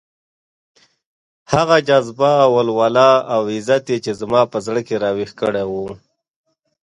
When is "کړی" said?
5.41-5.65